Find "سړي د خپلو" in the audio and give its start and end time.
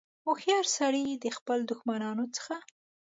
0.77-1.63